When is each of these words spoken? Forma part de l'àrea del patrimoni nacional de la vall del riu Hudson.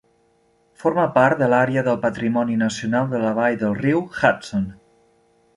Forma 0.83 1.03
part 1.17 1.41
de 1.43 1.49
l'àrea 1.51 1.83
del 1.89 2.01
patrimoni 2.07 2.57
nacional 2.63 3.13
de 3.15 3.23
la 3.27 3.37
vall 3.41 3.63
del 3.65 3.79
riu 3.85 4.05
Hudson. 4.09 4.69